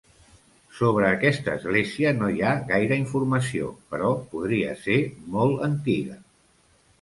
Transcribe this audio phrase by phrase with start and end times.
[0.77, 4.97] Sobre aquesta església no hi ha gaire informació, però podria ser
[5.37, 6.19] molt antiga.